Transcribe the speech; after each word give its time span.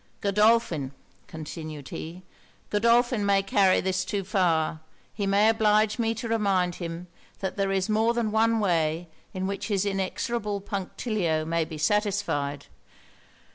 Godolphin,' 0.21 0.93
continued 1.27 1.89
he 1.89 2.23
'Godolphin 2.71 3.23
may 3.23 3.43
carry 3.43 3.81
this 3.81 4.03
too 4.03 4.23
far; 4.23 4.79
he 5.13 5.27
may 5.27 5.47
oblige 5.47 5.99
me 5.99 6.15
to 6.15 6.27
remind 6.27 6.73
him 6.81 7.05
that 7.37 7.55
there 7.55 7.71
is 7.71 7.87
more 7.87 8.15
than 8.15 8.31
one 8.31 8.59
way 8.59 9.09
in 9.31 9.45
which 9.45 9.67
his 9.67 9.85
inexorable 9.85 10.59
punctilio 10.59 11.45
may 11.45 11.65
be 11.65 11.77
satisfied.' 11.77 12.65